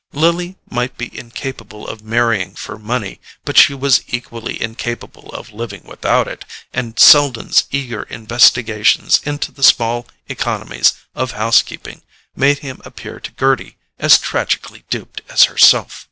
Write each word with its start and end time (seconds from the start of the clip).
Lily 0.13 0.57
might 0.67 0.97
be 0.97 1.15
incapable 1.15 1.87
of 1.87 2.01
marrying 2.01 2.55
for 2.55 2.79
money, 2.79 3.21
but 3.45 3.55
she 3.55 3.75
was 3.75 4.03
equally 4.07 4.59
incapable 4.59 5.29
of 5.31 5.53
living 5.53 5.83
without 5.85 6.27
it, 6.27 6.43
and 6.73 6.97
Selden's 6.97 7.65
eager 7.69 8.01
investigations 8.09 9.21
into 9.25 9.51
the 9.51 9.61
small 9.61 10.07
economies 10.27 10.93
of 11.13 11.33
house 11.33 11.61
keeping 11.61 12.01
made 12.35 12.57
him 12.65 12.81
appear 12.83 13.19
to 13.19 13.31
Gerty 13.33 13.77
as 13.99 14.17
tragically 14.17 14.85
duped 14.89 15.21
as 15.29 15.43
herself. 15.43 15.99